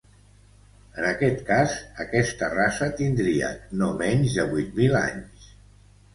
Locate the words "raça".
2.55-2.89